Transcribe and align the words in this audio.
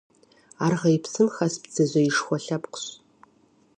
Аргъейр 0.65 0.99
псым 1.03 1.27
хэс 1.35 1.55
бдзэжьеишхуэ 1.61 2.37
лъэпкъщ. 2.45 2.85